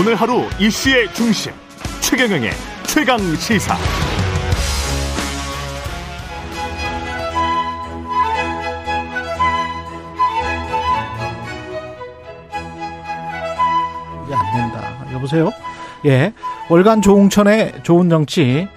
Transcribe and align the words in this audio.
오늘 0.00 0.14
하루 0.14 0.48
이슈의 0.58 1.12
중심 1.12 1.52
최경영의 2.00 2.52
최강 2.86 3.18
시사. 3.36 3.76
이게 14.24 14.34
안 14.34 14.56
된다. 14.56 15.06
여보세요? 15.12 15.50
예. 16.06 16.32
월간 16.70 17.02
조홍천의 17.02 17.80
좋은 17.82 18.08
정치. 18.08 18.68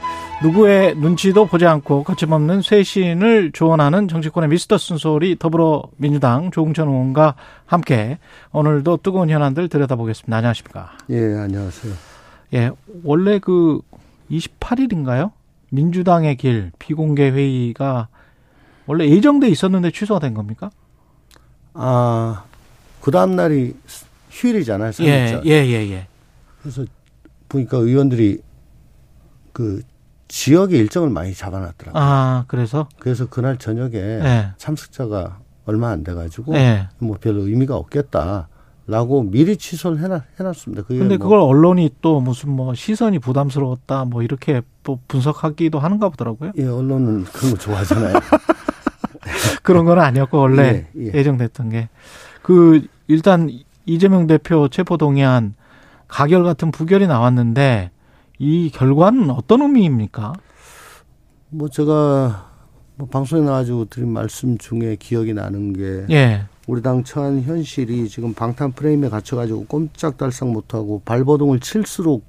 누구의 0.43 0.95
눈치도 0.97 1.45
보지 1.45 1.65
않고 1.65 2.03
거침없는 2.03 2.61
쇄신을 2.61 3.53
조언하는 3.53 4.09
정치권의 4.09 4.49
미스터 4.49 4.77
순소리 4.77 5.37
더불어민주당 5.39 6.51
조홍천 6.51 6.89
의원과 6.89 7.35
함께 7.65 8.19
오늘도 8.51 8.97
뜨거운 8.97 9.29
현안들 9.29 9.69
들여다보겠습니다. 9.69 10.35
안녕하십니까? 10.35 10.91
예, 11.11 11.17
안녕하세요. 11.37 11.93
예. 12.55 12.71
원래 13.05 13.39
그 13.39 13.79
28일인가요? 14.29 15.31
민주당의 15.69 16.35
길 16.35 16.71
비공개 16.77 17.29
회의가 17.29 18.09
원래 18.85 19.07
예정돼 19.07 19.47
있었는데 19.47 19.91
취소가 19.91 20.19
된 20.19 20.33
겁니까? 20.33 20.69
아, 21.73 22.43
그 22.99 23.11
다음 23.11 23.37
날이 23.37 23.73
휴일이잖아요. 24.29 24.91
예. 25.03 25.41
예, 25.45 25.51
예, 25.51 25.89
예. 25.89 26.07
그래서 26.61 26.83
보니까 27.47 27.77
의원들이 27.77 28.41
그 29.53 29.81
지역의 30.33 30.79
일정을 30.79 31.11
많이 31.11 31.35
잡아놨더라고요. 31.35 32.01
아, 32.03 32.45
그래서? 32.47 32.87
그래서 32.97 33.27
그날 33.27 33.57
저녁에 33.57 33.97
예. 33.97 34.47
참석자가 34.57 35.37
얼마 35.65 35.89
안 35.91 36.03
돼가지고 36.03 36.55
예. 36.55 36.89
뭐 36.97 37.17
별로 37.21 37.43
의미가 37.47 37.75
없겠다 37.75 38.47
라고 38.87 39.21
미리 39.21 39.55
취소를 39.55 39.99
해놨, 39.99 40.23
해놨습니다. 40.39 40.83
그게 40.83 40.97
근데 40.97 41.17
뭐 41.17 41.25
그걸 41.27 41.39
언론이 41.39 41.91
또 42.01 42.19
무슨 42.19 42.49
뭐 42.49 42.73
시선이 42.73 43.19
부담스러웠다 43.19 44.05
뭐 44.05 44.23
이렇게 44.23 44.63
또 44.81 44.99
분석하기도 45.07 45.77
하는가 45.77 46.09
보더라고요. 46.09 46.53
예, 46.57 46.65
언론은 46.65 47.25
그런 47.25 47.51
거 47.51 47.57
좋아하잖아요. 47.59 48.15
그런 49.61 49.85
건 49.85 49.99
아니었고 49.99 50.37
원래 50.39 50.87
예, 50.97 51.05
예. 51.05 51.11
예, 51.13 51.23
정됐던 51.23 51.69
게 51.69 51.89
그 52.41 52.85
일단 53.07 53.49
이재명 53.85 54.27
대표 54.27 54.67
체포 54.67 54.97
동의안 54.97 55.55
가결 56.07 56.43
같은 56.43 56.71
부결이 56.71 57.07
나왔는데 57.07 57.89
이 58.43 58.69
결과는 58.69 59.29
어떤 59.29 59.61
의미입니까? 59.61 60.33
뭐 61.49 61.69
제가 61.69 62.51
뭐 62.95 63.07
방송에 63.07 63.41
나와가지고 63.41 63.85
드린 63.85 64.09
말씀 64.09 64.57
중에 64.57 64.97
기억이 64.99 65.33
나는 65.33 65.71
게 65.71 66.05
예. 66.13 66.43
우리 66.67 66.81
당 66.81 67.05
처한 67.05 67.41
현실이 67.41 68.09
지금 68.09 68.33
방탄 68.33 68.73
프레임에 68.73 69.07
갇혀가지고 69.07 69.65
꼼짝달싹 69.65 70.49
못하고 70.49 71.01
발버둥을 71.05 71.61
칠수록 71.61 72.25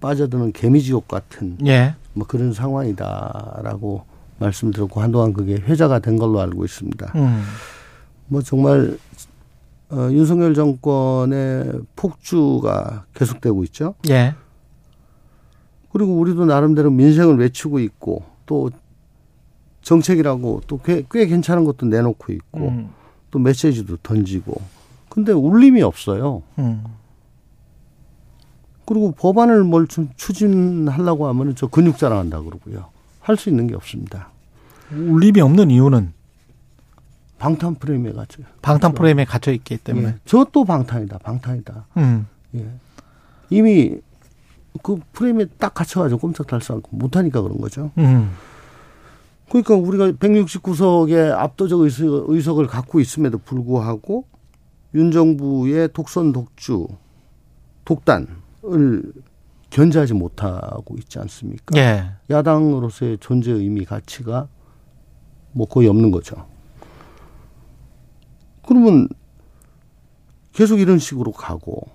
빠져드는 0.00 0.52
개미지옥 0.52 1.08
같은 1.08 1.58
예. 1.66 1.96
뭐 2.14 2.24
그런 2.26 2.52
상황이다라고 2.52 4.04
말씀드렸고 4.38 5.00
한동안 5.00 5.32
그게 5.32 5.54
회자가 5.54 5.98
된 5.98 6.16
걸로 6.16 6.40
알고 6.40 6.64
있습니다. 6.64 7.12
음. 7.16 7.42
뭐 8.28 8.42
정말 8.42 8.96
어, 9.90 10.08
윤석열 10.10 10.54
정권의 10.54 11.82
폭주가 11.96 13.06
계속되고 13.14 13.64
있죠. 13.64 13.94
예. 14.08 14.34
그리고 15.92 16.14
우리도 16.18 16.46
나름대로 16.46 16.90
민생을 16.90 17.36
외치고 17.38 17.78
있고 17.80 18.24
또 18.46 18.70
정책이라고 19.82 20.62
또꽤 20.66 21.26
괜찮은 21.26 21.64
것도 21.64 21.86
내놓고 21.86 22.32
있고 22.32 22.68
음. 22.68 22.90
또 23.30 23.38
메시지도 23.38 23.96
던지고 24.02 24.60
근데 25.08 25.32
울림이 25.32 25.82
없어요. 25.82 26.42
음. 26.58 26.84
그리고 28.84 29.12
법안을 29.12 29.64
뭘 29.64 29.86
좀 29.86 30.08
추진하려고 30.16 31.26
하면은 31.28 31.54
저 31.54 31.66
근육 31.66 31.98
자랑한다 31.98 32.40
그러고요. 32.42 32.86
할 33.20 33.36
수 33.36 33.48
있는 33.50 33.66
게 33.66 33.74
없습니다. 33.74 34.28
울림이 34.92 35.40
없는 35.40 35.70
이유는 35.70 36.12
방탄 37.38 37.74
프레임에 37.74 38.12
갇혀요. 38.12 38.46
방탄 38.62 38.92
프레임에 38.94 39.24
갇혀 39.24 39.52
있기 39.52 39.78
때문에. 39.78 40.08
예. 40.08 40.14
저또 40.24 40.64
방탄이다. 40.64 41.18
방탄이다. 41.18 41.86
음. 41.96 42.26
예. 42.54 42.66
이미 43.50 43.98
그 44.82 44.98
프레임에 45.12 45.46
딱 45.58 45.74
갇혀가지고 45.74 46.20
꼼짝달싹 46.20 46.82
못하니까 46.90 47.42
그런 47.42 47.60
거죠. 47.60 47.90
음. 47.98 48.32
그러니까 49.48 49.74
우리가 49.74 50.12
169석의 50.12 51.32
압도적 51.32 51.80
의석, 51.80 52.30
의석을 52.30 52.66
갖고 52.66 53.00
있음에도 53.00 53.38
불구하고 53.38 54.24
윤 54.94 55.10
정부의 55.10 55.90
독선 55.92 56.32
독주, 56.32 56.88
독단을 57.84 59.12
견제하지 59.70 60.14
못하고 60.14 60.96
있지 60.98 61.18
않습니까? 61.18 61.78
예. 61.78 62.12
야당으로서의 62.30 63.18
존재 63.18 63.52
의미 63.52 63.84
가치가 63.84 64.48
뭐 65.52 65.66
거의 65.66 65.88
없는 65.88 66.10
거죠. 66.10 66.46
그러면 68.66 69.08
계속 70.52 70.80
이런 70.80 70.98
식으로 70.98 71.32
가고 71.32 71.88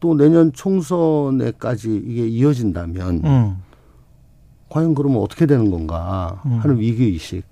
또 0.00 0.14
내년 0.16 0.52
총선에까지 0.52 2.02
이게 2.06 2.26
이어진다면 2.28 3.22
음. 3.24 3.56
과연 4.68 4.94
그러면 4.94 5.20
어떻게 5.22 5.46
되는 5.46 5.70
건가 5.70 6.40
음. 6.44 6.50
하는 6.52 6.60
하는 6.62 6.78
위기 6.80 7.04
의식 7.04 7.42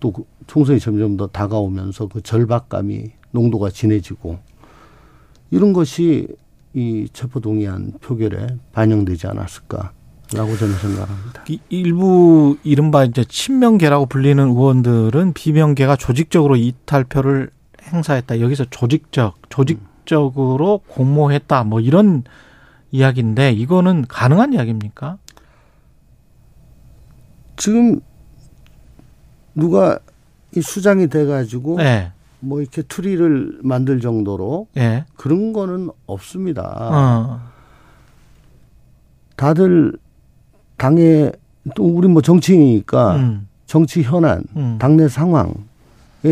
또 0.00 0.10
그 0.12 0.24
총선이 0.46 0.80
점점 0.80 1.16
더 1.16 1.26
다가오면서 1.26 2.08
그 2.08 2.22
절박감이 2.22 3.10
농도가 3.32 3.70
진해지고 3.70 4.38
이런 5.50 5.72
것이 5.72 6.26
이 6.74 7.08
체포동의안 7.12 7.92
표결에 8.00 8.46
반영되지 8.72 9.26
않았을까 9.26 9.92
라고 10.32 10.56
저는 10.56 10.74
생각합니다. 10.76 11.44
이- 11.48 11.60
일부 11.68 12.56
이른바 12.62 13.04
이제 13.04 13.24
친명계라고 13.28 14.06
불리는 14.06 14.48
의원들은 14.48 15.32
비명계가 15.34 15.96
조직적으로 15.96 16.56
이탈표를 16.56 17.50
행사했다. 17.82 18.40
여기서 18.40 18.64
조직적, 18.70 19.50
조직 19.50 19.80
적으로 20.10 20.80
공모했다. 20.88 21.62
뭐 21.62 21.78
이런 21.78 22.24
이야기인데 22.90 23.52
이거는 23.52 24.06
가능한 24.08 24.52
이야기입니까? 24.52 25.18
지금 27.56 28.00
누가 29.54 30.00
이 30.56 30.60
수장이 30.60 31.06
돼 31.06 31.26
가지고 31.26 31.76
네. 31.76 32.10
뭐 32.40 32.60
이렇게 32.60 32.82
투리를 32.82 33.60
만들 33.62 34.00
정도로 34.00 34.66
예. 34.76 35.04
그런 35.16 35.52
거는 35.52 35.90
없습니다. 36.06 36.62
어. 36.90 37.40
다들 39.36 39.92
당에 40.76 41.30
또 41.76 41.84
우리 41.84 42.08
뭐 42.08 42.20
정치인이니까 42.20 43.16
음. 43.16 43.48
정치 43.66 44.02
현안, 44.02 44.42
음. 44.56 44.78
당내 44.80 45.06
상황에 45.06 45.54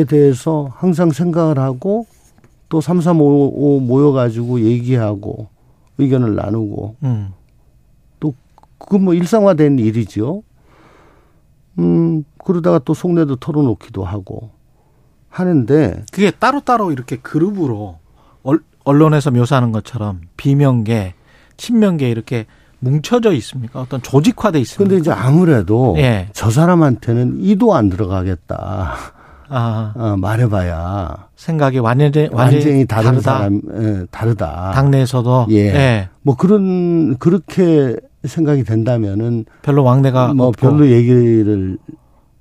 대해서 0.08 0.72
항상 0.74 1.10
생각을 1.10 1.60
하고 1.60 2.06
또3355 2.68 3.80
모여가지고 3.86 4.60
얘기하고 4.60 5.48
의견을 5.98 6.34
나누고 6.34 6.96
음. 7.02 7.32
그건 8.80 9.02
뭐 9.04 9.12
일상화된 9.12 9.80
일이죠. 9.80 10.44
음, 11.80 12.22
그러다가 12.44 12.78
또 12.78 12.94
속내도 12.94 13.34
털어놓기도 13.36 14.04
하고 14.04 14.50
하는데 15.28 16.04
그게 16.12 16.30
따로 16.30 16.60
따로 16.60 16.92
이렇게 16.92 17.16
그룹으로 17.16 17.98
얼- 18.44 18.62
언론에서 18.84 19.32
묘사하는 19.32 19.72
것처럼 19.72 20.20
비명계, 20.36 21.14
친명계 21.56 22.08
이렇게 22.08 22.46
뭉쳐져 22.78 23.32
있습니까? 23.32 23.80
어떤 23.80 24.00
조직화돼 24.00 24.60
있습니까? 24.60 24.88
근데 24.88 25.00
이제 25.00 25.10
아무래도 25.10 25.96
예. 25.98 26.28
저 26.32 26.48
사람한테는 26.50 27.40
이도 27.40 27.74
안 27.74 27.88
들어가겠다. 27.88 28.94
아, 29.50 29.92
어, 29.96 30.16
말해봐야 30.18 31.28
생각이 31.36 31.78
완전히 31.78 32.28
완전히 32.32 32.84
다른 32.86 33.10
다르다. 33.12 33.20
사람, 33.38 33.60
예, 33.80 34.06
다르다. 34.10 34.72
당내에서도 34.74 35.46
예. 35.50 35.56
예. 35.74 36.08
뭐 36.22 36.36
그런 36.36 37.16
그렇게 37.18 37.96
생각이 38.24 38.64
된다면은 38.64 39.44
별로 39.62 39.84
왕래가 39.84 40.34
뭐 40.34 40.48
없고. 40.48 40.60
별로 40.68 40.88
얘기를 40.90 41.78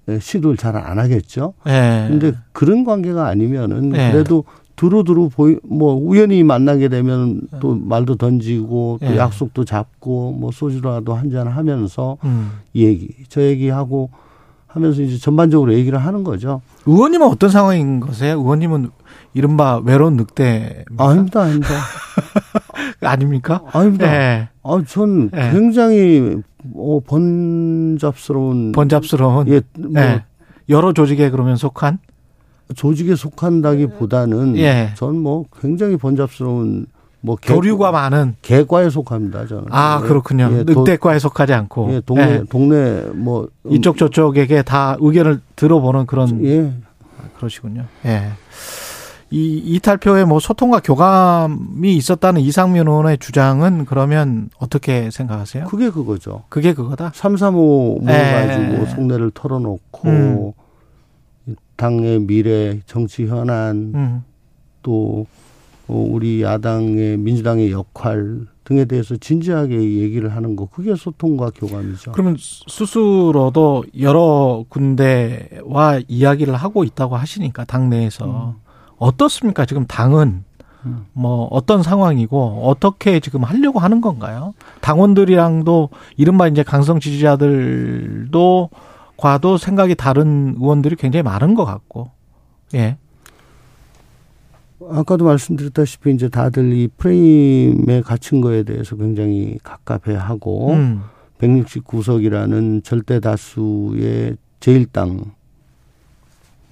예, 0.10 0.20
시도를 0.20 0.58
잘 0.58 0.76
안 0.76 1.00
하겠죠. 1.00 1.54
예. 1.68 2.08
근데 2.10 2.34
그런 2.52 2.84
관계가 2.84 3.28
아니면은 3.28 3.96
예. 3.96 4.12
그래도 4.12 4.44
두루두루 4.76 5.30
보이 5.30 5.58
뭐 5.64 5.96
우연히 5.96 6.44
만나게 6.44 6.88
되면 6.88 7.42
또 7.60 7.74
말도 7.76 8.16
던지고 8.16 9.00
또 9.02 9.08
예. 9.14 9.18
약속도 9.18 9.66
잡고 9.66 10.34
뭐 10.34 10.52
소주라도 10.52 11.14
한 11.16 11.32
잔 11.32 11.48
하면서 11.48 12.18
음. 12.24 12.52
이 12.74 12.86
얘기 12.86 13.10
저 13.28 13.42
얘기하고 13.42 14.10
하면서 14.78 15.02
이제 15.02 15.18
전반적으로 15.18 15.74
얘기를 15.74 15.98
하는 15.98 16.24
거죠. 16.24 16.62
의원님은 16.86 17.28
어떤 17.28 17.50
상황인 17.50 18.00
거세요? 18.00 18.38
의원님은 18.40 18.92
이른바 19.34 19.78
외로운 19.78 20.18
늑대 20.18 20.86
아닙니다, 20.98 21.42
아닙니다. 21.42 21.70
아닙니까? 23.02 23.62
아닙니다. 23.74 24.14
예. 24.14 24.50
아, 24.64 24.84
전 24.88 25.32
예. 25.36 25.52
굉장히 25.52 26.42
어, 26.76 27.00
번잡스러운 27.06 28.72
번잡스러운 28.72 29.48
예, 29.48 29.62
뭐 29.80 30.02
예. 30.02 30.24
여러 30.70 30.94
조직에 30.94 31.30
그러면 31.30 31.56
속한 31.56 31.98
조직에 32.76 33.16
속한다기보다는 33.16 34.58
예. 34.58 34.92
전뭐 34.96 35.46
굉장히 35.60 35.98
번잡스러운 35.98 36.86
뭐 37.22 37.36
개, 37.36 37.54
교류가 37.54 37.92
많은 37.92 38.36
개과에 38.42 38.90
속합니다. 38.90 39.48
저는. 39.48 39.66
아 39.72 40.02
예, 40.04 40.08
그렇군요. 40.08 40.50
예, 40.52 40.64
늑대과에 40.64 41.20
속하지 41.20 41.54
않고 41.54 41.94
예, 41.94 42.02
동네 42.06 42.24
예. 42.24 42.44
동네 42.50 43.02
뭐 43.14 43.48
음, 43.66 43.74
이쪽 43.74 43.98
저쪽에게 43.98 44.62
다 44.62 44.96
의견을 45.00 45.42
들어보는 45.56 46.06
그런 46.06 46.44
예. 46.46 46.74
그러시군요. 47.38 47.86
예. 48.06 48.32
이 49.30 49.58
이탈표에 49.58 50.24
뭐 50.24 50.40
소통과 50.40 50.80
교감이 50.80 51.96
있었다는 51.98 52.40
이상민 52.40 52.88
의원의 52.88 53.18
주장은 53.18 53.84
그러면 53.86 54.50
어떻게 54.58 55.12
생각하세요? 55.12 55.66
그게 55.66 55.90
그거죠. 55.90 56.44
그게 56.48 56.74
그거다. 56.74 57.12
335 57.14 58.00
모여가지고 58.04 58.82
예. 58.82 58.86
속내를 58.86 59.32
털어놓고 59.32 60.08
음. 60.08 61.56
당의 61.76 62.22
미래, 62.22 62.80
정치 62.86 63.28
현안, 63.28 63.92
음. 63.96 64.24
또 64.82 65.26
어, 65.26 65.26
우리 65.88 66.42
야당의 66.42 67.18
민주당의 67.18 67.72
역할 67.72 68.48
등에 68.64 68.86
대해서 68.86 69.16
진지하게 69.16 69.76
얘기를 69.76 70.36
하는 70.36 70.56
거 70.58 70.66
그게 70.66 70.96
소통과 70.96 71.50
교감이죠. 71.56 72.12
그러면 72.12 72.36
스스로도 72.40 73.86
여러 74.00 74.66
군데와 74.68 76.02
이야기를 76.08 76.54
하고 76.54 76.84
있다고 76.84 77.16
하시니까 77.16 77.64
당내에서 77.64 78.56
어떻습니까? 78.98 79.66
지금 79.66 79.86
당은 79.86 80.44
음. 80.86 81.06
뭐 81.14 81.48
어떤 81.52 81.82
상황이고 81.82 82.62
어떻게 82.66 83.20
지금 83.20 83.44
하려고 83.44 83.80
하는 83.80 84.02
건가요? 84.02 84.54
당원들이랑도 84.82 85.90
이른바 86.18 86.48
이제 86.48 86.64
강성 86.64 87.00
지지자들도 87.00 88.70
과도 89.16 89.58
생각이 89.58 89.96
다른 89.96 90.56
의원들이 90.60 90.96
굉장히 90.98 91.24
많은 91.24 91.56
것 91.56 91.66
같고 91.66 92.12
예. 92.76 92.98
아까도 94.90 95.26
말씀드렸다시피 95.26 96.14
이제 96.14 96.30
다들 96.30 96.74
이 96.74 96.88
프레임에 96.88 98.02
갇힌 98.02 98.42
거에 98.42 98.64
대해서 98.64 98.96
굉장히 98.96 99.58
갑갑해하고 99.64 100.74
음. 100.74 101.02
169석이라는 101.40 102.84
절대 102.84 103.20
다수의 103.20 104.38
제1당 104.60 105.32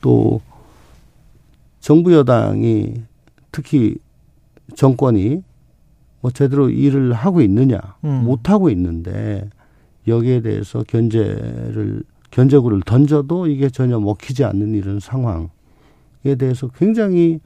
또 0.02 0.42
정부 1.80 2.13
여당이 2.13 2.94
특히 3.52 3.96
정권이 4.75 5.44
뭐 6.22 6.31
제대로 6.31 6.69
일을 6.69 7.13
하고 7.13 7.42
있느냐 7.42 7.80
음. 8.04 8.24
못 8.24 8.50
하고 8.50 8.69
있는데 8.69 9.50
여기에 10.08 10.42
대해서 10.42 10.84
견제를 10.84 12.04
견제구를 12.31 12.81
던져도 12.86 13.48
이게 13.48 13.69
전혀 13.69 14.00
먹히지 14.00 14.44
않는 14.44 14.74
이런 14.74 15.00
상황에 15.00 16.36
대해서 16.38 16.68
굉장히 16.68 17.40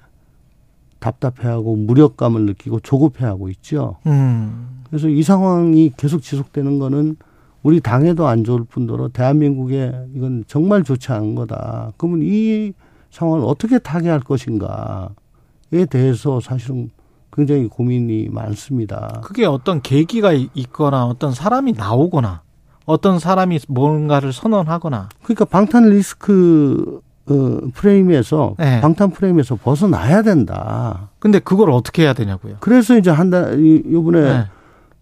답답해하고 0.99 1.75
무력감을 1.75 2.45
느끼고 2.45 2.79
조급해하고 2.81 3.49
있죠. 3.49 3.97
음. 4.07 4.81
그래서 4.89 5.07
이 5.07 5.21
상황이 5.23 5.91
계속 5.97 6.21
지속되는 6.21 6.79
거는 6.79 7.15
우리 7.63 7.79
당에도 7.81 8.27
안 8.27 8.43
좋을 8.43 8.63
뿐더러 8.63 9.09
대한민국에 9.09 9.93
이건 10.15 10.43
정말 10.47 10.83
좋지 10.83 11.11
않은 11.11 11.35
거다. 11.35 11.91
그러면 11.97 12.21
이 12.23 12.73
상황을 13.11 13.43
어떻게 13.45 13.79
타개할 13.79 14.19
것인가에 14.21 15.85
대해서 15.89 16.39
사실은 16.39 16.89
굉장히 17.31 17.67
고민이 17.67 18.29
많습니다. 18.29 19.21
그게 19.23 19.45
어떤 19.45 19.81
계기가 19.81 20.33
이- 20.33 20.49
있거나 20.53 21.05
어떤 21.05 21.31
사람이 21.33 21.73
나오거나 21.73 22.41
어떤 22.85 23.19
사람이 23.19 23.59
뭔가를 23.67 24.33
선언하거나 24.33 25.09
그러니까 25.23 25.45
방탄 25.45 25.89
리스크 25.89 27.01
어, 27.29 27.61
프레임에서 27.73 28.55
네. 28.57 28.81
방탄 28.81 29.11
프레임에서 29.11 29.55
벗어나야 29.55 30.23
된다. 30.23 31.09
근데 31.19 31.39
그걸 31.39 31.69
어떻게 31.69 32.03
해야 32.03 32.13
되냐고요. 32.13 32.57
그래서 32.59 32.97
이제 32.97 33.11
한달 33.11 33.59
요번에 33.91 34.21
네. 34.21 34.45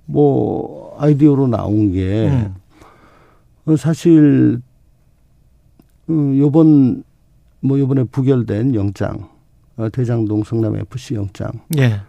뭐 0.06 0.96
아이디어로 1.00 1.48
나온 1.48 1.92
게 1.92 2.28
음. 2.28 2.56
어, 3.66 3.76
사실 3.78 4.62
어, 6.10 6.14
요번 6.38 7.04
뭐 7.62 7.80
요번에 7.80 8.04
부결된 8.04 8.76
영장 8.76 9.30
어, 9.78 9.90
대장동 9.90 10.44
성남 10.44 10.76
FC 10.76 11.16
영장 11.16 11.52
예. 11.78 12.02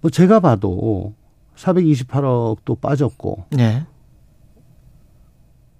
뭐 0.00 0.10
제가 0.10 0.40
봐도 0.40 1.14
428억도 1.56 2.80
빠졌고 2.80 3.44
예. 3.58 3.84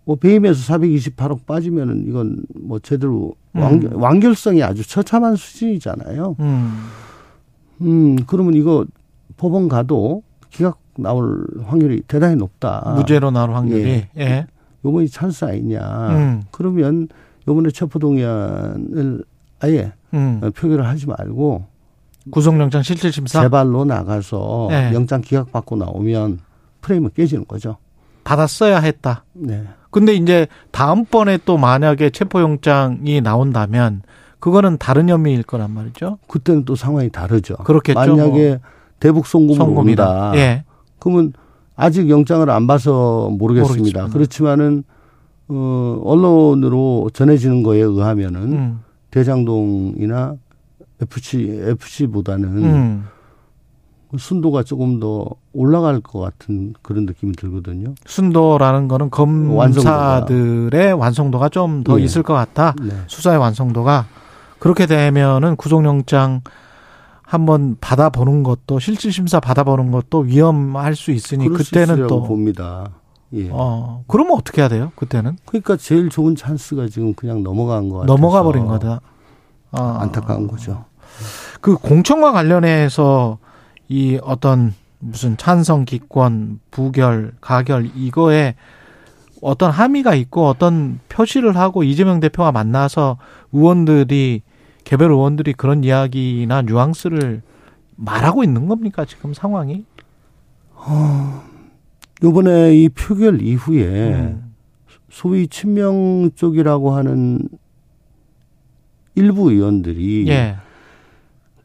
뭐 0.09 0.17
배임에서 0.17 0.75
428억 0.75 1.45
빠지면은 1.45 2.07
이건 2.09 2.43
뭐 2.59 2.79
제대로 2.79 3.35
음. 3.55 3.61
완결, 3.61 3.93
완결성이 3.93 4.63
아주 4.63 4.89
처참한 4.89 5.37
수준이잖아요. 5.37 6.37
음. 6.41 6.89
음 7.83 8.17
그러면 8.27 8.55
이거 8.55 8.87
법원 9.37 9.69
가도 9.69 10.23
기각 10.49 10.81
나올 10.97 11.45
확률이 11.63 12.01
대단히 12.09 12.37
높다. 12.37 12.95
무죄로 12.97 13.33
나올 13.33 13.51
확률이 13.51 14.07
예. 14.17 14.47
요번이 14.83 15.11
찬스 15.11 15.45
아니냐. 15.45 16.09
음. 16.17 16.43
그러면 16.53 17.09
요번에 17.47 17.71
체포동의안을 17.71 19.23
아예 19.61 19.93
음. 20.15 20.41
표결을 20.57 20.87
하지 20.87 21.07
말고 21.07 21.67
구속영장 22.31 22.83
실질심사 22.83 23.43
재발로 23.43 23.85
나가서 23.85 24.69
네. 24.71 24.95
영장 24.95 25.21
기각 25.21 25.53
받고 25.53 25.77
나오면 25.77 26.39
프레임은 26.81 27.11
깨지는 27.15 27.45
거죠. 27.47 27.77
받았어야 28.25 28.79
했다. 28.79 29.25
네. 29.35 29.65
근데 29.91 30.15
이제 30.15 30.47
다음번에 30.71 31.39
또 31.45 31.57
만약에 31.57 32.11
체포영장이 32.11 33.21
나온다면 33.21 34.03
그거는 34.41 34.77
다른 34.79 35.09
혐의일 35.09 35.43
거란 35.43 35.73
말이죠. 35.73 36.19
그때는 36.29 36.65
또 36.65 36.77
상황이 36.77 37.11
다르죠. 37.11 37.57
그렇겠죠. 37.57 37.99
만약에 37.99 38.61
대북 39.01 39.27
송금으로 39.27 39.65
성공이다. 39.65 40.09
온다. 40.09 40.33
예. 40.37 40.65
그러면 40.99 41.33
아직 41.77 42.11
영장을 42.11 42.49
안 42.51 42.67
봐서 42.67 43.31
모르겠습니다. 43.31 43.79
모르겠습니다. 43.79 44.09
그렇지만은 44.13 44.85
어 45.49 46.01
언론으로 46.05 47.11
전해지는 47.15 47.63
거에 47.63 47.79
의하면은 47.81 48.53
음. 48.53 48.81
대장동이나 49.11 50.35
FC 51.01 51.63
FC보다는 51.65 52.49
음. 52.65 53.05
순도가 54.17 54.63
조금 54.63 55.01
더 55.01 55.27
올라갈 55.53 56.01
것 56.01 56.21
같은 56.21 56.75
그런 56.83 57.05
느낌이 57.05 57.33
들거든요. 57.33 57.95
순도라는 58.07 58.89
거는 58.89 59.11
검사들의 59.11 60.93
완성도가 60.95 61.49
좀더 61.51 62.01
예. 62.01 62.05
있을 62.05 62.23
것 62.23 62.33
같다. 62.35 62.75
네. 62.81 62.91
수사의 63.07 63.39
완성도가 63.39 64.07
그렇게 64.59 64.87
되면은 64.87 65.57
구속영장 65.57 66.41
한번 67.23 67.77
받아보는 67.81 68.43
것도 68.43 68.79
실질 68.79 69.13
심사 69.13 69.39
받아보는 69.41 69.91
것도 69.91 70.21
위험할 70.21 70.97
수 70.97 71.11
있으니 71.11 71.49
그때는 71.49 72.07
또 72.07 72.23
봅니다. 72.23 72.89
예. 73.35 73.51
어, 73.53 74.05
그러면 74.07 74.39
어떻게 74.39 74.63
해야 74.63 74.69
돼요? 74.71 74.93
그때는 74.97 75.37
그러니까 75.45 75.77
제일 75.77 76.09
좋은 76.09 76.35
찬스가 76.35 76.89
지금 76.89 77.13
그냥 77.13 77.43
넘어간 77.43 77.91
것 77.91 77.99
같아서 77.99 78.15
넘어가 78.15 78.43
버린 78.43 78.65
거다. 78.65 79.03
어, 79.73 79.83
안타까운 80.01 80.49
거죠. 80.49 80.87
그 81.61 81.77
공천과 81.77 82.33
관련해서 82.33 83.37
이 83.89 84.19
어떤 84.23 84.75
무슨 84.99 85.37
찬성 85.37 85.85
기권 85.85 86.61
부결 86.71 87.33
가결 87.41 87.91
이거에 87.95 88.55
어떤 89.41 89.71
함의가 89.71 90.15
있고 90.15 90.47
어떤 90.47 90.99
표시를 91.09 91.57
하고 91.57 91.85
이재명 91.85 92.21
대표가 92.21 92.53
만나서 92.53 93.19
의원들이 93.53 94.43
개별 94.85 95.13
의원들이 95.13 95.53
그런 95.53 95.85
이야기나 95.85 96.63
뉘앙스를 96.63 97.43
말하고 97.97 98.43
있는 98.43 98.67
겁니까 98.69 99.05
지금 99.05 99.35
상황이? 99.35 99.85
요번에 102.23 102.75
이 102.75 102.89
표결 102.89 103.43
이후에 103.43 104.15
음. 104.15 104.55
소위 105.11 105.47
친명 105.49 106.31
쪽이라고 106.35 106.93
하는 106.93 107.49
일부 109.15 109.51
의원들이 109.51 110.29
예. 110.29 110.57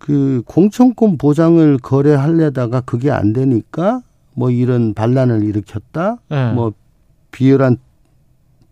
그 0.04 0.44
공천권 0.46 1.18
보장을 1.18 1.78
거래하려다가 1.78 2.82
그게 2.82 3.10
안 3.10 3.32
되니까 3.32 4.02
뭐 4.34 4.50
이런 4.50 4.94
반란을 4.94 5.44
일으켰다. 5.44 6.18
예. 6.30 6.52
뭐 6.52 6.74
비열한 7.32 7.78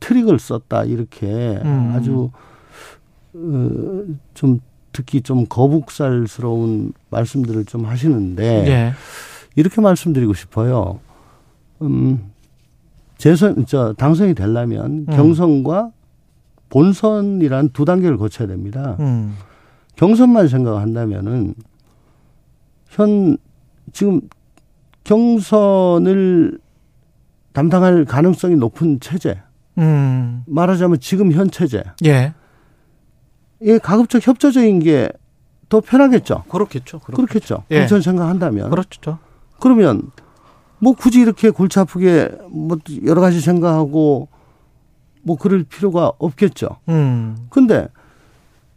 트릭을 0.01 0.39
썼다. 0.39 0.83
이렇게 0.83 1.27
음. 1.63 1.93
아주 1.95 2.31
어, 3.33 4.03
좀 4.33 4.59
듣기 4.91 5.21
좀 5.21 5.45
거북살스러운 5.45 6.91
말씀들을 7.11 7.63
좀 7.63 7.85
하시는데 7.85 8.67
예. 8.67 8.93
이렇게 9.55 9.79
말씀드리고 9.79 10.33
싶어요. 10.33 10.99
음, 11.81 12.29
재선, 13.17 13.65
저, 13.65 13.93
당선이 13.93 14.33
되려면 14.35 15.05
음. 15.07 15.15
경선과 15.15 15.91
본선이란 16.67 17.69
두 17.69 17.85
단계를 17.85 18.17
거쳐야 18.17 18.49
됩니다. 18.49 18.97
음. 18.99 19.37
경선만 19.95 20.47
생각한다면은 20.47 21.53
현, 22.89 23.37
지금 23.93 24.21
경선을 25.03 26.59
담당할 27.53 28.05
가능성이 28.05 28.55
높은 28.55 28.99
체제. 28.99 29.41
말하자면 30.45 30.99
지금 30.99 31.31
현 31.31 31.49
체제. 31.51 31.83
예. 32.05 32.33
이 33.61 33.77
가급적 33.79 34.25
협조적인 34.25 34.79
게 34.79 35.09
더 35.71 35.79
편하겠죠. 35.79 36.43
그렇겠죠. 36.49 36.99
그렇겠죠. 36.99 37.63
예. 37.71 37.85
그렇게 37.87 38.01
생각한다면. 38.01 38.69
그렇죠. 38.69 39.19
그러면 39.61 40.11
뭐 40.79 40.93
굳이 40.93 41.21
이렇게 41.21 41.49
골치 41.49 41.79
아프게 41.79 42.29
뭐 42.49 42.77
여러 43.05 43.21
가지 43.21 43.39
생각하고 43.39 44.27
뭐 45.23 45.37
그럴 45.37 45.63
필요가 45.63 46.11
없겠죠. 46.19 46.67
음. 46.89 47.47
근데 47.49 47.87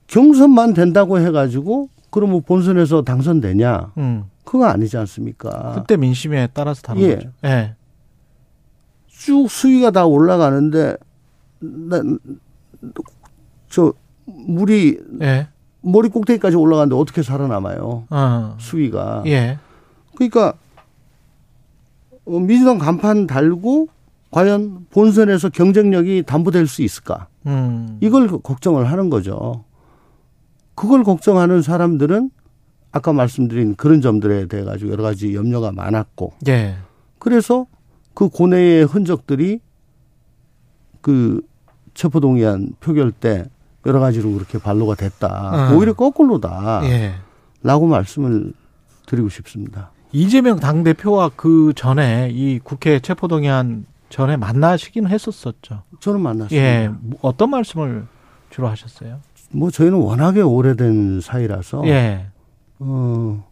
경선만 0.07 0.75
된다고 0.75 1.19
해가지고 1.19 1.89
그러면 2.11 2.43
본선에서 2.43 3.03
당선되냐? 3.03 3.93
음. 3.99 4.25
그거 4.45 4.67
아니지 4.67 4.97
않습니까? 4.99 5.73
그때 5.75 5.97
민심에 5.97 6.49
따라서 6.53 6.83
다른 6.83 7.03
예. 7.03 7.15
거죠. 7.17 7.31
예. 7.45 7.75
쭉 9.09 9.49
수위가 9.51 9.91
다 9.91 10.07
올라가는데 10.07 10.97
나저 11.61 12.05
물이 14.27 15.01
예. 15.23 15.49
머리 15.81 16.09
꼭대기까지 16.09 16.57
올라가는데 16.57 16.95
어떻게 16.95 17.23
살아남아요? 17.23 18.05
어. 18.09 18.57
수위가. 18.61 19.25
예. 19.27 19.59
그러니까 20.15 20.55
어, 22.27 22.39
민주당 22.39 22.79
간판 22.79 23.27
달고 23.27 23.89
과연 24.31 24.87
본선에서 24.91 25.49
경쟁력이 25.51 26.25
담보될 26.27 26.67
수 26.67 26.83
있을까? 26.83 27.29
음. 27.47 27.99
이걸 28.01 28.29
걱정을 28.29 28.91
하는 28.91 29.11
거죠. 29.11 29.65
그걸 30.75 31.05
걱정하는 31.05 31.63
사람들은 31.63 32.31
아까 32.93 33.13
말씀드린 33.13 33.75
그런 33.75 34.01
점들에 34.01 34.47
대해 34.47 34.65
가지고 34.65 34.93
여러 34.93 35.03
가지 35.03 35.35
염려가 35.35 35.73
많았고 35.73 36.35
예. 36.49 36.77
그래서 37.19 37.67
그 38.15 38.29
고뇌의 38.29 38.85
흔적들이 38.85 39.61
그 41.01 41.43
체포동의안 41.95 42.71
표결 42.81 43.11
때 43.13 43.45
여러 43.87 44.01
가지로 44.01 44.33
그렇게 44.33 44.59
반로가 44.59 44.95
됐다. 44.95 45.71
어. 45.73 45.77
오히려 45.77 45.93
거꾸로다. 45.93 46.81
예. 46.85 47.15
라고 47.63 47.87
말씀을 47.87 48.53
드리고 49.07 49.29
싶습니다. 49.29 49.91
이재명 50.13 50.61
당 50.61 50.85
대표와 50.85 51.33
그 51.35 51.73
전에 51.75 52.31
이 52.33 52.61
국회 52.63 53.01
체포동의안 53.01 53.87
전에 54.09 54.37
만나시긴 54.37 55.09
했었었죠. 55.09 55.83
저는 55.99 56.21
만났습니다. 56.21 56.57
예. 56.57 56.89
뭐 57.01 57.19
어떤 57.23 57.51
말씀을 57.51 58.07
주로 58.51 58.69
하셨어요? 58.69 59.19
뭐 59.55 59.71
저희는 59.71 59.99
워낙에 59.99 60.41
오래된 60.41 61.21
사이라서 61.21 61.87
예. 61.87 62.27
어, 62.81 63.45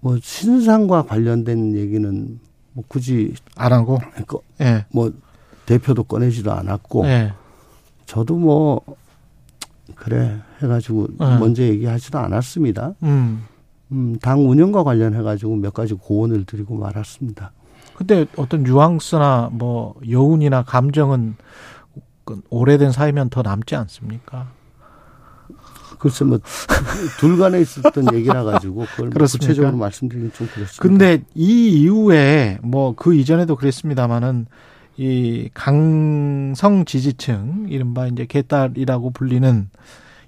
뭐 0.00 0.16
신상과 0.22 1.02
관련된 1.02 1.74
얘기는 1.76 2.40
뭐 2.72 2.84
굳이 2.86 3.34
안 3.56 3.72
하고. 3.72 3.98
거- 4.26 4.42
예. 4.60 4.86
뭐 4.92 5.12
대표도 5.66 6.04
꺼내지도 6.04 6.52
않았고 6.52 7.06
예. 7.06 7.32
저도 8.06 8.36
뭐 8.36 8.80
그래 9.96 10.38
해가지고 10.62 11.08
어. 11.18 11.36
먼저 11.38 11.62
얘기하지도 11.62 12.18
않았습니다. 12.18 12.94
음. 13.02 13.44
음, 13.92 14.16
당 14.20 14.48
운영과 14.48 14.84
관련해 14.84 15.22
가지고 15.22 15.56
몇 15.56 15.74
가지 15.74 15.94
고언을 15.94 16.44
드리고 16.44 16.76
말았습니다. 16.76 17.50
근데 17.96 18.24
어떤 18.36 18.62
뉘앙스나 18.62 19.50
뭐 19.52 19.94
여운이나 20.08 20.62
감정은 20.62 21.34
그 21.36 21.44
오래된 22.50 22.92
사이면 22.92 23.30
더 23.30 23.42
남지 23.42 23.74
않습니까? 23.76 24.48
글쎄 25.98 26.24
뭐 26.24 26.38
둘 27.18 27.36
간에 27.38 27.60
있었던 27.60 28.06
얘기라 28.14 28.44
가지고 28.44 28.86
그걸 28.92 29.10
뭐? 29.10 29.26
구체적으로 29.26 29.76
말씀드리긴 29.76 30.32
좀 30.32 30.46
그렇습니다. 30.46 30.82
근데 30.82 31.22
이 31.34 31.68
이후에 31.82 32.58
뭐 32.62 32.94
그 32.96 33.14
이전에도 33.14 33.54
그랬습니다마는 33.56 34.46
이 34.96 35.50
강성 35.54 36.84
지지층 36.86 37.66
이른바 37.68 38.06
이제 38.06 38.26
개딸이라고 38.26 39.10
불리는 39.10 39.68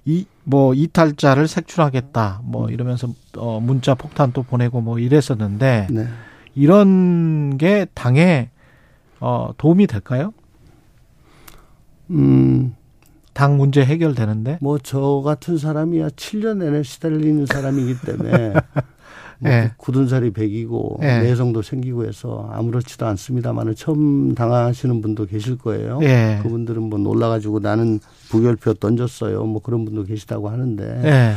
이 0.05 0.25
뭐 0.45 0.73
이탈자를 0.73 1.47
색출하겠다 1.47 2.41
뭐 2.43 2.69
이러면서 2.69 3.07
어 3.37 3.61
문자 3.61 3.95
폭탄 3.95 4.33
또 4.33 4.43
보내고 4.43 4.81
뭐 4.81 4.99
이랬었는데 4.99 5.87
네. 5.89 6.07
이런 6.53 7.57
게 7.57 7.85
당에 7.93 8.49
어 9.21 9.51
도움이 9.57 9.87
될까요? 9.87 10.33
음, 12.11 12.75
당 13.33 13.57
문제 13.57 13.83
해결되는데 13.83 14.59
뭐 14.61 14.77
저 14.83 15.21
같은 15.23 15.57
사람이야 15.57 16.09
7년 16.09 16.57
내내 16.57 16.83
시달리는 16.83 17.45
사람이기 17.47 17.95
때문에 18.05 18.53
뭐 19.39 19.51
예. 19.51 19.71
굳은 19.77 20.07
살이 20.07 20.31
배기고 20.31 20.99
예. 21.01 21.19
내성도 21.19 21.61
생기고 21.61 22.05
해서 22.05 22.49
아무렇지도 22.53 23.05
않습니다만은 23.07 23.75
처음 23.75 24.35
당하시는 24.35 25.01
분도 25.01 25.25
계실 25.25 25.57
거예요. 25.57 25.99
예. 26.03 26.39
그분들은 26.43 26.83
뭐 26.83 26.99
놀라가지고 26.99 27.59
나는 27.59 27.99
부결표 28.29 28.75
던졌어요. 28.75 29.43
뭐 29.45 29.61
그런 29.61 29.83
분도 29.83 30.03
계시다고 30.03 30.49
하는데 30.49 31.01
예. 31.03 31.33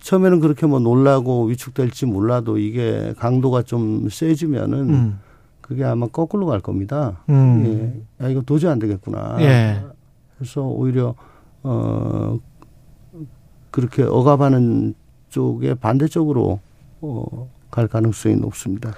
처음에는 0.00 0.40
그렇게 0.40 0.66
뭐 0.66 0.80
놀라고 0.80 1.44
위축될지 1.46 2.06
몰라도 2.06 2.58
이게 2.58 3.14
강도가 3.18 3.62
좀 3.62 4.08
세지면은 4.10 4.78
음. 4.90 5.20
그게 5.60 5.84
아마 5.84 6.06
거꾸로 6.08 6.46
갈 6.46 6.60
겁니다. 6.60 7.22
음. 7.28 8.04
예. 8.20 8.24
야, 8.24 8.28
이거 8.30 8.42
도저히 8.42 8.70
안 8.72 8.78
되겠구나. 8.78 9.36
예. 9.40 9.80
그래서 10.44 10.60
오히려 10.62 11.14
어 11.62 12.38
그렇게 13.70 14.02
억압하는 14.02 14.94
쪽에 15.30 15.72
반대쪽으로 15.74 16.60
어, 17.00 17.48
갈 17.70 17.88
가능성이 17.88 18.36
높습니다. 18.36 18.92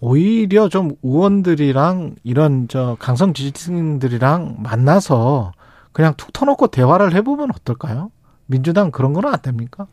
오히려 0.00 0.68
좀 0.68 0.92
의원들이랑 1.02 2.16
이런 2.22 2.68
저 2.68 2.96
강성 3.00 3.32
지지층들이랑 3.32 4.56
만나서 4.62 5.52
그냥 5.92 6.12
툭 6.18 6.32
터놓고 6.34 6.66
대화를 6.68 7.14
해보면 7.14 7.50
어떨까요? 7.54 8.10
민주당 8.46 8.90
그런 8.90 9.12
거는 9.14 9.32
안 9.32 9.40
됩니까? 9.42 9.86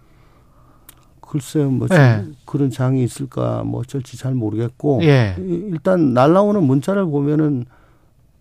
글쎄요, 1.21 1.69
뭐 1.71 1.87
예. 1.93 2.25
그런 2.45 2.69
장이 2.69 3.03
있을까 3.03 3.63
뭐 3.63 3.79
어쩔지 3.81 4.17
잘 4.17 4.33
모르겠고 4.33 4.99
예. 5.03 5.35
이- 5.39 5.67
일단 5.71 6.13
날라오는 6.13 6.63
문자를 6.63 7.05
보면은 7.05 7.65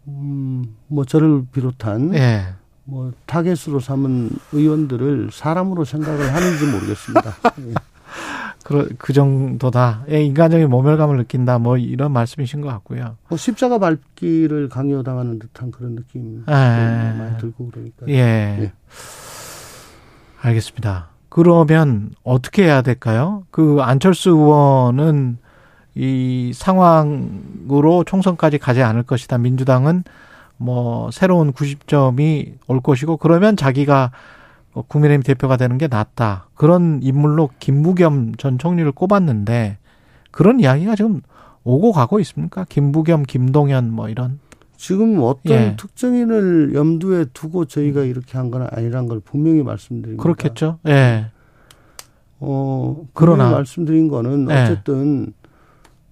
음 0.08 0.76
뭐 0.88 1.04
저를 1.04 1.44
비롯한 1.52 2.14
예. 2.14 2.46
뭐 2.84 3.12
타겟으로 3.26 3.80
삼은 3.80 4.30
의원들을 4.52 5.30
사람으로 5.32 5.84
생각을 5.84 6.32
하는지 6.32 6.64
모르겠습니다. 6.66 7.34
예. 7.68 7.74
그, 8.64 8.88
그 8.98 9.12
정도다. 9.12 10.04
예, 10.10 10.22
인간적인 10.24 10.68
모멸감을 10.68 11.16
느낀다. 11.18 11.58
뭐 11.58 11.76
이런 11.76 12.12
말씀이신 12.12 12.60
것 12.60 12.68
같고요. 12.68 13.16
뭐 13.28 13.38
십자가 13.38 13.78
밟기를 13.78 14.68
강요당하는 14.68 15.38
듯한 15.38 15.70
그런 15.70 15.94
느낌 15.96 16.44
예. 16.48 16.52
많이 16.52 17.38
들고 17.38 17.70
그러니까. 17.70 18.06
예. 18.08 18.14
예. 18.14 18.72
알겠습니다. 20.40 21.08
그러면 21.28 22.10
어떻게 22.22 22.64
해야 22.64 22.82
될까요? 22.82 23.44
그 23.50 23.78
안철수 23.80 24.30
의원은 24.30 25.38
이 25.96 26.52
상황으로 26.54 28.04
총선까지 28.04 28.58
가지 28.58 28.82
않을 28.82 29.02
것이다. 29.02 29.38
민주당은 29.38 30.04
뭐 30.58 31.10
새로운 31.10 31.52
90점이 31.52 32.52
올 32.68 32.80
것이고 32.80 33.16
그러면 33.16 33.56
자기가 33.56 34.10
어, 34.74 34.82
국민의힘 34.82 35.22
대표가 35.22 35.56
되는 35.56 35.78
게 35.78 35.88
낫다. 35.88 36.48
그런 36.54 37.00
인물로 37.02 37.48
김부겸 37.58 38.34
전 38.36 38.58
총리를 38.58 38.90
꼽았는데 38.92 39.78
그런 40.30 40.60
이야기가 40.60 40.96
지금 40.96 41.22
오고 41.64 41.92
가고 41.92 42.20
있습니까? 42.20 42.64
김부겸, 42.68 43.22
김동연 43.24 43.90
뭐 43.90 44.08
이런. 44.10 44.38
지금 44.76 45.18
어떤 45.22 45.56
예. 45.56 45.76
특정인을 45.78 46.74
염두에 46.74 47.24
두고 47.32 47.64
저희가 47.64 48.02
이렇게 48.02 48.36
한 48.36 48.50
건 48.50 48.68
아니란 48.70 49.08
걸 49.08 49.20
분명히 49.20 49.62
말씀드립니다. 49.62 50.22
그렇겠죠. 50.22 50.78
예. 50.86 51.26
어, 52.38 53.06
그러나- 53.14 53.50
말씀드린 53.50 54.08
거는 54.08 54.48
예. 54.50 54.54
어쨌든 54.64 55.32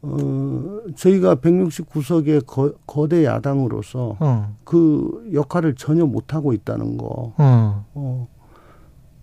어, 0.06 0.80
저희가 0.96 1.36
169석의 1.36 2.46
거, 2.46 2.72
거대 2.86 3.24
야당으로서 3.24 4.16
어. 4.20 4.54
그 4.64 5.30
역할을 5.32 5.74
전혀 5.74 6.04
못 6.06 6.34
하고 6.34 6.52
있다는 6.52 6.96
거. 6.98 7.32
어. 7.38 7.84
어, 7.94 8.28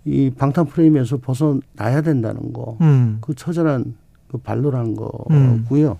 이 0.04 0.30
방탄 0.36 0.66
프레임에서 0.66 1.18
벗어나야 1.18 2.02
된다는 2.02 2.52
거. 2.52 2.76
음. 2.80 3.18
그 3.20 3.34
처절한 3.34 3.94
그 4.28 4.38
반로라는 4.38 4.96
음. 5.30 5.62
거고요. 5.68 5.98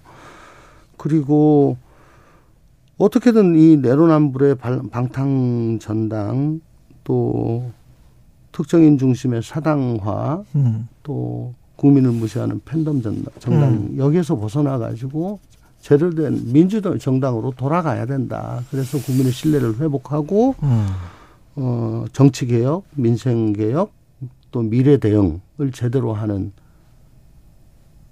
그리고 0.96 1.76
어떻게든 2.98 3.56
이 3.56 3.76
내로남불의 3.76 4.56
발- 4.56 4.82
방탕 4.90 5.78
전당 5.80 6.60
또 7.04 7.70
특정인 8.52 8.98
중심의 8.98 9.42
사당화 9.42 10.42
음. 10.56 10.88
또 11.02 11.54
국민을 11.76 12.10
무시하는 12.12 12.60
팬덤 12.64 13.02
정당 13.02 13.72
음. 13.72 13.94
여기에서 13.98 14.36
벗어나 14.36 14.78
가지고 14.78 15.40
제대로 15.80 16.14
된 16.14 16.52
민주당 16.52 16.98
정당으로 16.98 17.52
돌아가야 17.56 18.06
된다. 18.06 18.60
그래서 18.70 18.98
국민의 18.98 19.32
신뢰를 19.32 19.78
회복하고 19.80 20.54
음. 20.62 20.86
어 21.56 22.04
정치 22.12 22.46
개혁, 22.46 22.84
민생 22.94 23.52
개혁, 23.52 23.92
또 24.52 24.62
미래 24.62 24.98
대응을 24.98 25.72
제대로 25.72 26.12
하는 26.12 26.52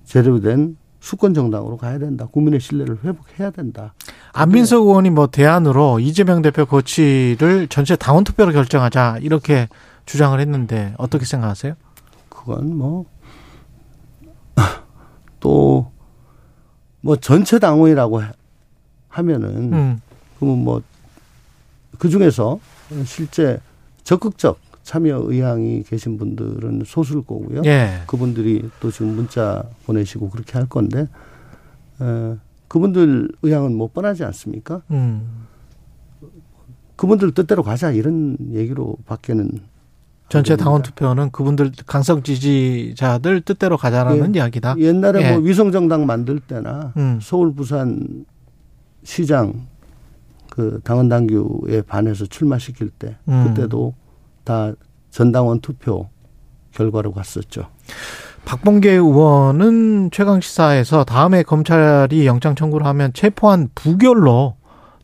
제대로 0.05 0.41
된 0.41 0.77
수권 1.01 1.33
정당으로 1.33 1.77
가야 1.77 1.99
된다. 1.99 2.27
국민의 2.27 2.61
신뢰를 2.61 2.99
회복해야 3.05 3.51
된다. 3.51 3.95
안민석 4.33 4.83
의원이 4.83 5.11
뭐 5.11 5.29
대안으로 5.29 6.01
이재명 6.01 6.43
대표 6.43 6.67
거취를 6.67 7.69
전체 7.69 7.97
당원 7.97 8.25
투표로 8.25 8.53
결정하자 8.53 9.19
이렇게 9.23 9.69
주장을 10.05 10.39
했는데 10.39 10.95
어떻게 10.99 11.25
생각하세요? 11.25 11.75
그건 12.29 12.77
뭐, 12.77 13.07
또, 15.41 15.91
뭐 17.01 17.17
전체 17.17 17.59
당원이라고 17.59 18.23
하면은, 19.09 19.73
음. 19.73 20.01
그러면 20.39 20.65
뭐, 20.65 20.83
그 21.99 22.09
중에서 22.09 22.61
실제 23.05 23.61
적극적 24.05 24.59
참여 24.83 25.23
의향이 25.27 25.85
계신 25.85 26.19
분들은 26.19 26.83
소수일 26.87 27.23
거고요. 27.23 27.63
예. 27.65 28.03
그분들이 28.07 28.69
또 28.81 28.91
지금 28.91 29.15
문자 29.15 29.63
보내시고 29.87 30.31
그렇게 30.31 30.55
할 30.55 30.69
건데, 30.69 31.07
에, 32.01 32.37
그분들 32.69 33.31
의향은 33.43 33.75
뭐 33.75 33.89
뻔하지 33.93 34.25
않습니까? 34.25 34.83
음. 34.91 35.47
그분들 36.97 37.33
뜻대로 37.33 37.63
가자 37.63 37.91
이런 37.91 38.37
얘기로 38.53 38.97
밖에는 39.07 39.61
전체. 40.31 40.57
당원 40.57 40.83
투표는 40.83 41.31
그분들 41.31 41.73
강성 41.87 42.23
지지자들 42.23 43.41
뜻대로 43.43 43.77
가자라는 43.77 44.35
이야기다. 44.35 44.77
옛날에 44.79 45.23
예. 45.23 45.33
뭐 45.33 45.41
위성 45.41 45.73
정당 45.73 46.07
만들 46.07 46.39
때나 46.39 46.93
음. 46.97 47.19
서울 47.21 47.53
부산 47.53 48.25
시장 49.03 49.67
그 50.51 50.81
당원 50.85 51.09
당규에 51.09 51.83
반해서 51.83 52.27
출마시킬 52.27 52.91
때 52.91 53.17
음. 53.29 53.49
그때도 53.49 53.95
다 54.45 54.73
전당원 55.11 55.61
투표 55.61 56.09
결과로 56.73 57.13
갔었죠. 57.13 57.67
박범계 58.45 58.91
의원은 58.93 60.11
최강 60.13 60.41
시사에서 60.41 61.05
다음에 61.05 61.43
검찰이 61.43 62.27
영장 62.27 62.55
청구를 62.55 62.87
하면 62.87 63.13
체포한 63.13 63.69
부결로 63.75 64.57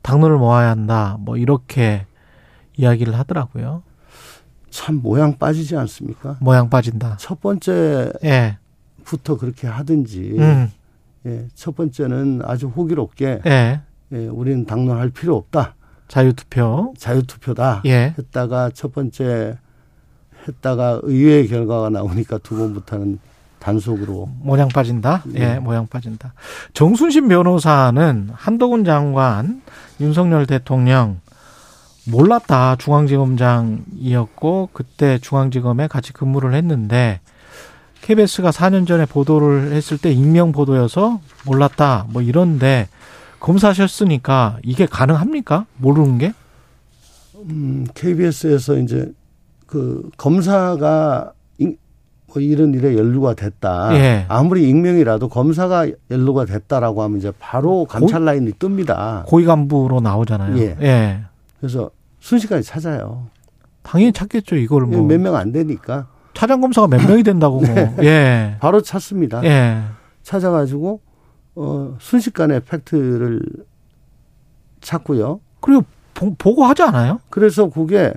당론을 0.03 0.39
모아야 0.39 0.71
한다. 0.71 1.17
뭐 1.21 1.37
이렇게 1.37 2.07
이야기를 2.77 3.19
하더라고요. 3.19 3.83
참 4.77 5.01
모양 5.03 5.39
빠지지 5.39 5.75
않습니까? 5.75 6.37
모양 6.39 6.69
빠진다. 6.69 7.17
첫 7.19 7.41
번째부터 7.41 8.13
예. 8.25 8.59
그렇게 9.39 9.67
하든지 9.67 10.37
음. 10.39 10.71
예, 11.25 11.47
첫 11.55 11.75
번째는 11.75 12.43
아주 12.45 12.67
호기롭게 12.69 13.41
예. 13.47 13.81
예, 14.13 14.27
우리는 14.27 14.67
당론할 14.67 15.09
필요 15.09 15.35
없다. 15.35 15.77
자유투표. 16.09 16.93
자유투표다. 16.99 17.83
예. 17.87 18.15
했다가 18.19 18.71
첫 18.75 18.93
번째 18.93 19.57
했다가 20.47 21.01
의외의 21.05 21.49
결과가 21.49 21.89
나오니까 21.89 22.37
두 22.39 22.59
번부터는 22.59 23.19
단속으로 23.59 24.29
모양 24.41 24.69
빠진다. 24.69 25.25
예, 25.37 25.39
네. 25.39 25.59
모양 25.59 25.87
빠진다. 25.87 26.35
정순신 26.75 27.29
변호사는 27.29 28.29
한동훈 28.31 28.85
장관, 28.85 29.63
윤석열 30.01 30.45
대통령 30.45 31.21
몰랐다. 32.09 32.77
중앙지검장이었고 32.77 34.71
그때 34.73 35.19
중앙지검에 35.19 35.89
같이 35.89 36.13
근무를 36.13 36.55
했는데 36.55 37.21
KBS가 38.03 38.51
4년 38.51 38.87
전에 38.87 39.07
보도를 39.07 39.73
했을 39.73 39.99
때 39.99 40.13
익명 40.13 40.53
보도여서 40.53 41.21
몰랐다. 41.45 42.07
뭐 42.11 42.23
이런데 42.23 42.89
검사셨으니까 43.41 44.59
이게 44.63 44.87
가능합니까? 44.87 45.67
모르는 45.79 46.19
게? 46.19 46.33
음, 47.51 47.87
KBS에서 47.95 48.79
이제 48.79 49.11
그 49.67 50.09
검사가 50.17 51.33
이- 51.59 51.77
뭐 52.29 52.43
이런 52.43 52.73
일에 52.75 52.97
연루가 52.97 53.35
됐다. 53.35 53.91
예. 53.95 54.27
아무리 54.29 54.69
익명이라도 54.69 55.29
검사가 55.29 55.89
연루가 56.11 56.45
됐다라고 56.45 57.03
하면 57.03 57.19
이제 57.19 57.33
바로 57.39 57.85
감찰 57.87 58.25
라인이 58.25 58.53
뜹니다. 58.53 59.25
고위 59.27 59.45
간부로 59.45 60.01
나오잖아요. 60.01 60.57
예. 60.59 60.77
예. 60.81 61.21
그래서 61.61 61.91
순식간에 62.27 62.61
찾아요. 62.63 63.29
당연히 63.85 64.13
찾겠죠. 64.13 64.57
이걸 64.57 64.85
뭐몇 64.87 65.21
명 65.21 65.37
안 65.37 65.53
되니까 65.53 66.09
차장 66.35 66.61
검사가 66.61 66.89
몇 66.89 67.07
명이 67.07 67.23
된다고 67.23 67.61
뭐. 67.61 67.69
예. 68.03 68.57
바로 68.59 68.83
찾습니다. 68.83 69.45
예. 69.45 69.83
찾아가지고 70.25 71.01
어 71.55 71.97
순식간에 72.01 72.61
팩트를 72.61 73.41
찾고요. 74.81 75.39
그리고 75.61 75.85
보, 76.15 76.35
보고하지 76.35 76.83
않아요? 76.83 77.21
그래서 77.31 77.71
그게 77.71 78.13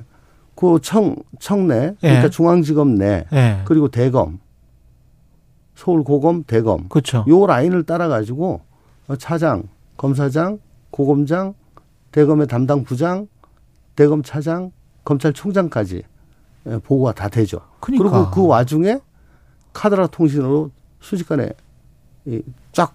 그 0.55 0.79
청, 0.81 1.15
청내, 1.39 1.95
그러니까 2.01 2.23
예. 2.25 2.29
중앙지검 2.29 2.95
내, 2.95 3.25
예. 3.31 3.61
그리고 3.63 3.89
대검, 3.89 4.39
서울 5.75 6.03
고검, 6.03 6.43
대검, 6.45 6.89
그렇죠. 6.89 7.23
요 7.27 7.45
라인을 7.45 7.83
따라 7.83 8.07
가지고 8.07 8.61
어, 9.07 9.15
차장, 9.15 9.63
검사장, 9.97 10.59
고검장, 10.89 11.53
대검의 12.11 12.47
담당 12.47 12.83
부장, 12.83 13.27
대검 13.95 14.23
차장, 14.23 14.71
검찰총장까지 15.05 16.03
예, 16.67 16.77
보고가 16.79 17.13
다 17.13 17.29
되죠. 17.29 17.61
그러니까. 17.79 18.05
리고 18.19 18.31
그 18.31 18.45
와중에 18.45 18.99
카드라 19.73 20.07
통신으로 20.07 20.71
순식간에 20.99 21.49
이쫙 22.25 22.93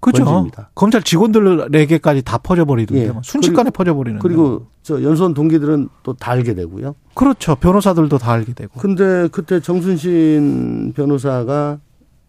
그죠. 0.00 0.24
번집니다. 0.24 0.70
검찰 0.74 1.02
직원들에게까지 1.02 2.22
다 2.22 2.38
퍼져버리던데 2.38 3.04
예. 3.04 3.10
뭐 3.10 3.22
순식간에 3.24 3.70
퍼져버리는. 3.70 4.18
그리고 4.18 4.66
저 4.82 5.00
연수원 5.02 5.32
동기들은 5.32 5.88
또 6.02 6.12
다 6.14 6.32
알게 6.32 6.54
되고요. 6.54 6.94
그렇죠. 7.14 7.54
변호사들도 7.54 8.18
다 8.18 8.32
알게 8.32 8.52
되고. 8.52 8.80
근데 8.80 9.28
그때 9.28 9.60
정순신 9.60 10.92
변호사가 10.96 11.78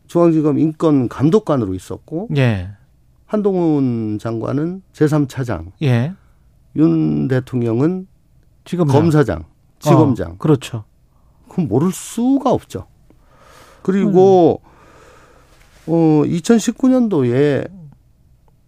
중앙지검 0.07 0.59
인권 0.59 1.09
감독관으로 1.09 1.73
있었고 1.73 2.29
예. 2.37 2.69
한동훈 3.25 4.19
장관은 4.19 4.83
제3차장, 4.93 5.71
예. 5.81 6.13
윤 6.75 7.27
대통령은 7.27 8.07
지금 8.65 8.85
검사장, 8.85 9.43
지검장. 9.79 10.31
어, 10.31 10.37
그렇죠. 10.37 10.85
그럼 11.49 11.67
모를 11.67 11.91
수가 11.91 12.51
없죠. 12.51 12.87
그리고 13.81 14.61
어 15.85 15.91
2019년도에 16.25 17.69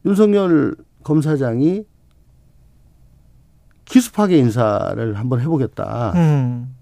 윤석열 0.05 0.75
검사장이 1.03 1.85
기습하게 3.85 4.37
인사를 4.37 5.13
한번 5.17 5.39
해보겠다라고 5.41 6.15
음. 6.15 6.75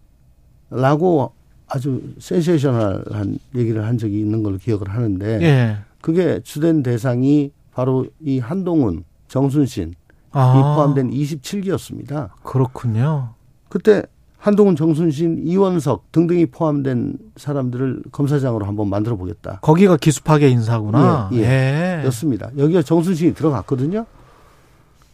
아주 1.68 2.02
센세이셔널한 2.20 3.40
얘기를 3.56 3.86
한 3.86 3.98
적이 3.98 4.20
있는 4.20 4.44
걸로 4.44 4.58
기억을 4.58 4.90
하는데 4.90 5.42
예. 5.42 5.78
그게 6.02 6.40
주된 6.42 6.84
대상이 6.84 7.52
바로 7.72 8.06
이 8.20 8.40
한동훈, 8.40 9.04
정순신 9.28 9.94
아. 10.34 10.54
이 10.58 10.62
포함된 10.62 11.12
27기였습니다. 11.12 12.30
그렇군요. 12.44 13.30
그때 13.70 14.04
한동훈, 14.38 14.76
정순신, 14.76 15.48
이원석 15.48 16.12
등등이 16.12 16.48
포함된 16.48 17.18
사람들을 17.38 18.04
검사장으로 18.12 18.66
한번 18.66 18.90
만들어 18.90 19.16
보겠다. 19.16 19.60
거기가 19.62 19.96
기습하게 19.96 20.50
인사구나. 20.50 21.30
예, 21.32 22.02
예. 22.02 22.06
였습니다. 22.08 22.50
여기가 22.58 22.82
정순신이 22.82 23.36
들어갔거든요. 23.36 24.06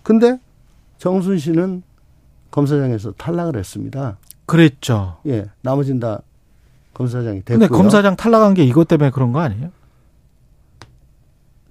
근데 0.02 0.40
정순신은 0.98 1.84
검사장에서 2.50 3.12
탈락을 3.12 3.58
했습니다. 3.58 4.18
그랬죠. 4.48 5.18
예, 5.28 5.46
나머진 5.62 6.00
다 6.00 6.22
검사장이 6.96 7.42
됐고요. 7.42 7.60
근데 7.60 7.68
검사장 7.68 8.16
탈락한 8.16 8.56
게 8.56 8.64
이것 8.64 8.88
때문에 8.88 9.12
그런 9.12 9.32
거 9.32 9.42
아니에요? 9.42 9.70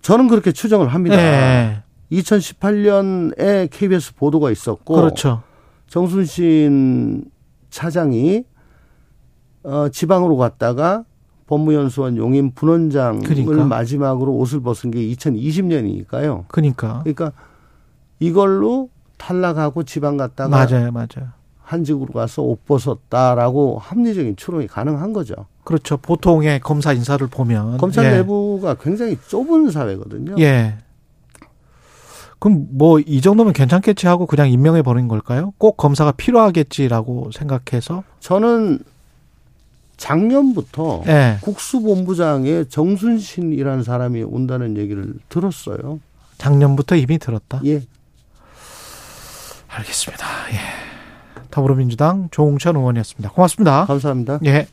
저는 0.02 0.28
그렇게 0.28 0.52
추정을 0.52 0.88
합니다. 0.88 1.16
예. 1.16 1.82
2018년에 2.12 3.68
KBS 3.70 4.14
보도가 4.14 4.50
있었고 4.50 4.94
그렇죠. 4.94 5.42
정순신 5.88 7.24
차장이 7.70 8.44
어, 9.62 9.88
지방으로 9.90 10.36
갔다가 10.36 11.04
법무연수원 11.46 12.16
용인 12.16 12.52
분원장을 12.52 13.22
그러니까. 13.22 13.64
마지막으로 13.64 14.34
옷을 14.36 14.60
벗은 14.60 14.90
게 14.90 15.00
2020년이니까요. 15.00 16.44
그러니까 16.48 17.00
그러니까 17.02 17.32
이걸로 18.20 18.90
탈락하고 19.16 19.82
지방 19.84 20.16
갔다가 20.16 20.48
맞아요, 20.48 20.92
맞아요. 20.92 21.30
한직으로 21.62 22.12
가서 22.12 22.42
옷 22.42 22.64
벗었다라고 22.64 23.78
합리적인 23.78 24.36
추론이 24.36 24.66
가능한 24.66 25.12
거죠. 25.12 25.34
그렇죠. 25.64 25.98
보통의 25.98 26.60
검사 26.60 26.92
인사를 26.92 27.26
보면 27.26 27.76
검찰 27.78 28.06
예. 28.06 28.10
내부가 28.18 28.74
굉장히 28.74 29.18
좁은 29.28 29.70
사회거든요. 29.70 30.36
예. 30.38 30.78
그럼 32.38 32.66
뭐 32.70 33.00
이 33.00 33.20
정도면 33.20 33.52
괜찮겠지 33.52 34.06
하고 34.06 34.26
그냥 34.26 34.50
임명해 34.50 34.82
버린 34.82 35.08
걸까요? 35.08 35.52
꼭 35.58 35.76
검사가 35.76 36.12
필요하겠지라고 36.12 37.30
생각해서 37.32 38.04
저는 38.20 38.78
작년부터 39.96 41.02
예. 41.08 41.38
국수본부장에 41.40 42.64
정순신이라는 42.68 43.82
사람이 43.82 44.22
온다는 44.22 44.76
얘기를 44.76 45.14
들었어요. 45.28 45.98
작년부터 46.38 46.94
이미 46.96 47.18
들었다. 47.18 47.60
예. 47.64 47.82
알겠습니다. 49.68 50.26
예. 50.52 50.58
더불어민주당 51.50 52.28
조홍천 52.30 52.76
의원이었습니다. 52.76 53.30
고맙습니다. 53.30 53.86
감사합니다. 53.86 54.38
예. 54.44 54.66